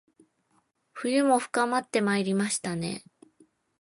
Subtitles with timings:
[0.95, 3.03] 冬も深まってまいりましたね